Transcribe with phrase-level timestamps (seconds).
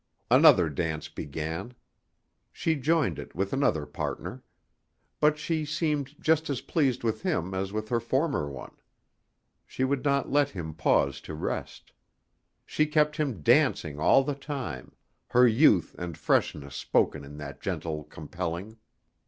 [0.31, 1.75] Another dance began.
[2.51, 4.41] She joined it with another partner.
[5.19, 8.75] But she seemed just as pleased with him as with her former one.
[9.63, 11.91] She would not let him pause to rest;
[12.65, 14.95] she kept him dancing all the time,
[15.27, 18.77] her youth and freshness spoken in that gentle compelling.